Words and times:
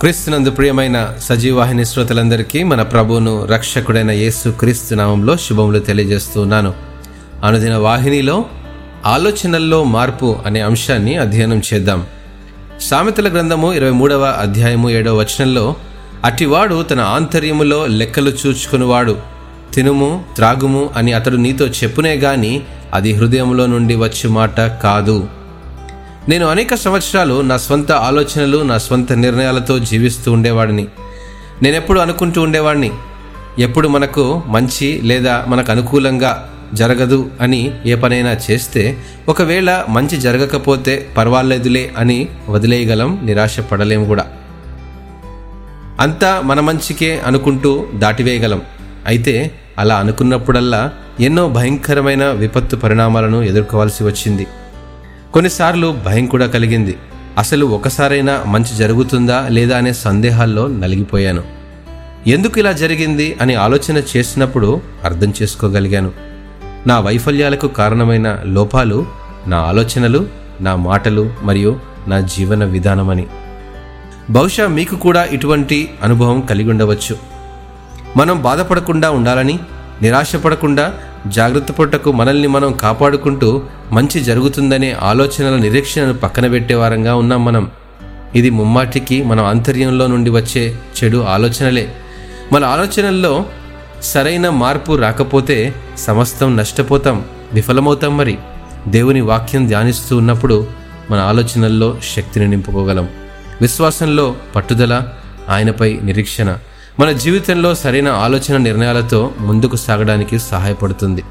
క్రీస్తునందు 0.00 0.50
ప్రియమైన 0.50 1.14
సజీవాహిని 1.18 1.84
శ్రోతలందరికీ 1.84 2.62
మన 2.62 2.82
ప్రభువును 2.82 3.44
రక్షకుడైన 3.44 4.10
యేసు 4.10 4.50
క్రీస్తు 4.50 4.94
నామంలో 4.94 5.36
శుభములు 5.36 5.78
తెలియజేస్తున్నాను. 5.78 6.74
అనుదిన 7.44 7.76
వాహినిలో 7.76 8.44
ఆలోచనల్లో 9.06 9.84
మార్పు 9.84 10.36
అనే 10.46 10.60
అంశాన్ని 10.60 11.16
అధ్యయనం 11.16 11.62
చేద్దాం. 11.74 12.06
సామెతల 12.80 13.32
గ్రంథము 13.32 13.72
ఇరవై 13.72 13.90
మూడవ 13.90 14.24
అధ్యాయము 14.24 14.90
ఏడవ 14.90 15.16
వచనంలో 15.16 15.74
అటివాడు 16.24 16.82
తన 16.82 17.00
ఆంతర్యములో 17.00 17.86
లెక్కలు 17.86 18.30
చూచుకునివాడు. 18.30 19.16
తినుము 19.74 20.24
త్రాగుము 20.36 20.90
అని 20.96 21.12
అతడు 21.12 21.36
నీతో 21.36 21.66
చెప్పునే 21.66 22.14
గాని 22.14 22.62
అది 22.94 23.12
హృదయంలో 23.12 23.66
నుండి 23.66 23.94
వచ్చే 23.94 24.28
మాట 24.28 24.60
కాదు. 24.60 25.39
నేను 26.28 26.46
అనేక 26.46 26.74
సంవత్సరాలు 26.74 27.40
నా 27.40 27.56
స్వంత 27.56 27.92
ఆలోచనలు 27.92 28.62
నా 28.62 28.78
స్వంత 28.78 29.12
నిర్ణయాలతో 29.12 29.78
జీవిస్తూ 29.78 30.32
ఉండేవాడిని. 30.32 30.86
నేనెప్పుడు 31.62 32.00
అనుకుంటూ 32.00 32.42
ఉండేవాడిని 32.42 32.90
ఎప్పుడు 33.58 33.88
మనకు 33.88 34.42
మంచి 34.46 35.00
లేదా 35.02 35.44
మనకు 35.48 35.72
అనుకూలంగా 35.72 36.50
జరగదు 36.74 37.30
అని 37.40 37.74
ఏ 37.86 37.94
పనైనా 37.94 38.36
చేస్తే 38.50 38.98
ఒకవేళ 39.28 39.84
మంచి 39.88 40.16
జరగకపోతే 40.16 41.08
పర్వాలేదులే 41.16 41.92
అని 41.98 42.28
వదిలేయగలం 42.48 43.20
నిరాశ 43.24 43.60
పడలేము 43.60 44.04
కూడా. 44.04 44.26
అంతా 46.00 46.40
మన 46.44 46.60
మంచికే 46.60 47.20
అనుకుంటూ 47.26 47.86
దాటివేయగలం. 47.94 48.62
అయితే 49.06 49.50
అలా 49.78 49.96
అనుకున్నప్పుడల్లా 49.96 50.90
ఎన్నో 51.20 51.48
భయంకరమైన 51.48 52.24
విపత్తు 52.24 52.76
పరిణామాలను 52.76 53.42
ఎదుర్కోవాల్సి 53.42 54.04
వచ్చింది. 54.04 54.46
కొన్నిసార్లు 55.34 55.96
భయం 56.06 56.26
కూడా 56.26 56.46
కలిగింది. 56.46 56.98
అసలు 57.38 57.66
ఒకసారైనా 57.66 58.44
మంచి 58.46 58.76
జరుగుతుందా 58.76 59.48
లేదా 59.48 59.78
అనే 59.78 59.92
సందేహాల్లో 59.92 60.66
నలిగిపోయాను. 60.66 61.42
ఎందుకు 62.26 62.58
ఇలా 62.58 62.72
జరిగింది 62.72 63.36
అని 63.40 63.54
ఆలోచన 63.54 64.02
చేసినప్పుడు 64.16 64.80
అర్థం 65.04 65.32
చేసుకోగలిగాను. 65.42 66.10
నా 66.86 67.00
వైఫల్యాలకు 67.00 67.68
కారణమైన 67.68 68.40
లోపాలు 68.44 69.06
నా 69.46 69.58
ఆలోచనలు 69.58 70.26
నా 70.60 70.76
మాటలు 70.76 71.32
మరియు 71.42 71.80
నా 72.08 72.20
జీవన 72.20 72.64
విధానమని. 72.64 73.26
బహుశా 74.30 74.66
మీకు 74.66 74.96
కూడా 74.96 75.24
ఇటువంటి 75.24 75.90
అనుభవం 76.02 76.40
కలిగి 76.40 76.70
ఉండవచ్చు 76.70 77.16
మనం 78.16 78.42
బాధపడకుండా 78.42 79.10
ఉండాలని 79.10 79.58
నిరాశపడకుండా 80.02 80.94
జాగ్రత్త 81.26 81.72
పట్టకు 81.72 82.12
మనల్ని 82.12 82.48
మనం 82.48 82.72
కాపాడుకుంటూ 82.72 83.62
మంచి 83.92 84.20
జరుగుతుందనే 84.20 84.92
ఆలోచనల 84.92 85.56
నిరీక్షణను 85.56 86.14
పక్కన 86.14 86.48
పెట్టేవారంగా 86.48 87.14
ఉన్నాం 87.14 87.44
మనం. 87.44 87.70
ఇది 88.34 88.50
ముమ్మాటికి 88.50 89.24
మన 89.24 89.40
ఆంతర్యంలో 89.40 90.06
నుండి 90.06 90.30
వచ్చే 90.30 90.76
చెడు 91.04 91.18
ఆలోచనలే. 91.18 91.94
మన 92.52 92.64
ఆలోచనల్లో 92.64 93.44
సరైన 94.02 94.48
మార్పు 94.48 94.96
రాకపోతే 94.96 95.74
సమస్తం 95.98 96.56
నష్టపోతాం 96.56 97.24
విఫలమవుతాం 97.52 98.16
మరి. 98.16 98.38
దేవుని 98.88 99.20
వాక్యం 99.20 99.66
ధ్యానిస్తూ 99.66 100.16
ఉన్నప్పుడు 100.16 100.66
మన 101.10 101.18
ఆలోచనల్లో 101.18 101.98
శక్తిని 102.16 102.48
నింపుకోగలం. 102.48 103.08
విశ్వాసంలో 103.60 104.34
పట్టుదల 104.56 105.02
ఆయనపై 105.48 105.98
నిరీక్షణ. 106.02 106.56
మన 106.98 107.12
జీవితంలో 107.12 107.74
సరైన 107.74 108.08
ఆలోచన 108.08 108.56
నిర్ణయాలతో 108.56 109.30
ముందుకు 109.38 109.76
సాగడానికి 109.76 110.38
సహాయపడుతుంది. 110.38 111.22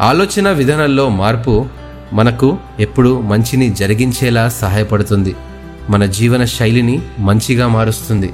ఆలోచన 0.00 0.50
విధానాల్లో 0.50 1.08
మార్పు 1.08 1.66
మనకు 2.12 2.58
ఎప్పుడు 2.80 3.20
మంచిని 3.20 3.70
జరిగించేలా 3.70 4.48
సహాయపడుతుంది. 4.48 5.36
మన 5.90 6.06
జీవన 6.06 6.44
శైలిని 6.44 7.02
మంచిగా 7.18 7.68
మారుస్తుంది. 7.68 8.32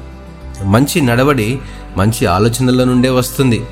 మంచి 0.62 1.00
నడవడి 1.00 1.58
మంచి 1.96 2.26
ఆలోచనల 2.26 2.84
నుండే 2.84 3.08
వస్తుంది. 3.08 3.62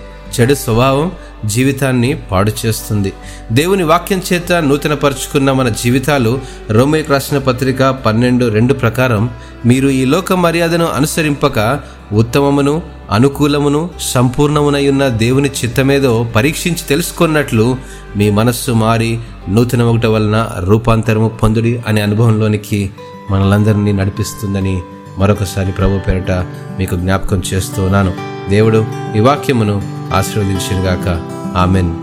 చెడు 0.41 0.55
స్వభావం 0.55 1.13
జీవితాన్ని 1.45 2.23
పాడు 2.31 2.53
చేస్తుంది. 2.67 3.13
దేవుని 3.53 3.83
వాక్యం 3.83 4.23
చేత 4.33 4.53
నూతనపరుచుకున్న 4.53 5.53
మన 5.53 5.69
జీవితాలు 5.69 6.41
రోమిలకు 6.71 7.13
రాసిన 7.13 7.39
పత్రిక 7.39 7.83
పన్నెండు 7.83 8.47
రెండు 8.47 8.75
ప్రకారం 8.75 9.31
మీరు 9.67 9.89
ఈ 9.89 10.05
లోక 10.05 10.33
మర్యాదను 10.33 10.87
అనుసరింపక 10.87 11.81
ఉత్తమమును 12.13 12.83
అనుకూలమును 13.11 13.91
సంపూర్ణమునయున్న 14.01 15.09
దేవుని 15.09 15.49
చిత్తమేదో 15.49 16.27
పరీక్షించి 16.37 16.89
తెలుసుకున్నట్లు 16.89 17.77
మీ 18.17 18.31
మనస్సు 18.31 18.73
మారి 18.73 19.19
నూతన 19.49 19.83
ఒకటి 19.83 20.07
వలన 20.07 20.51
రూపాంతరము 20.65 21.29
పొందుడి 21.29 21.83
అనే 21.87 22.01
అనుభవంలోనికి 22.01 22.91
మనలందరినీ 23.31 23.93
నడిపిస్తుందని 23.93 24.83
మరొకసారి 25.19 25.73
ప్రభు 25.73 25.99
పేరట 25.99 26.31
మీకు 26.79 26.95
జ్ఞాపకం 26.97 27.43
చేస్తున్నాను. 27.55 28.13
దేవుడు 28.51 28.87
ఈ 29.17 29.21
వాక్యమును 29.21 29.83
ఆశీర్వదించినగాక. 30.15 31.09
ఆమెన్. 31.57 31.95